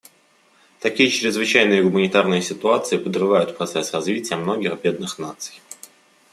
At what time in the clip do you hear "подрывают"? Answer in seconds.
2.97-3.55